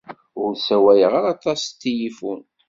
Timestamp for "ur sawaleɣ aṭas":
0.41-1.59